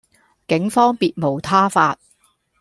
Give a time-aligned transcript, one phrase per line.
[0.47, 1.99] 警方別無他法